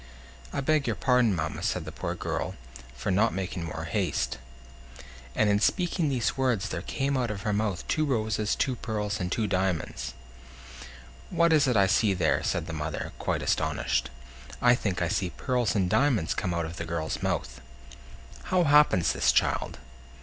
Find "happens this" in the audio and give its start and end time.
18.63-19.31